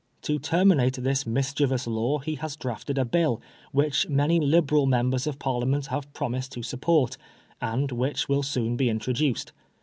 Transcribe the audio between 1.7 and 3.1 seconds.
law he has drafted a